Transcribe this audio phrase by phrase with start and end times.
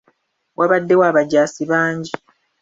[0.57, 2.11] Wabaddewo abajaasi bangi.